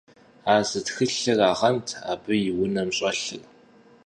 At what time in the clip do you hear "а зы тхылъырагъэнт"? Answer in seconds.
0.53-1.87